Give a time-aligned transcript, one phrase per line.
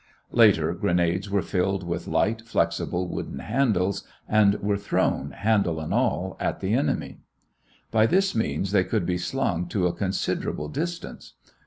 [0.31, 6.35] Later, grenades were fitted with light, flexible wooden handles and were thrown, handle and all,
[6.39, 7.19] at the enemy.
[7.91, 11.33] By this means they could be slung to a considerable distance.